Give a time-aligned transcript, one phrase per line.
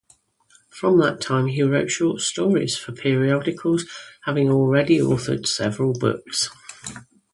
[0.71, 3.85] From that time, he wrote short stories for periodicals,
[4.23, 6.49] having already authored several books.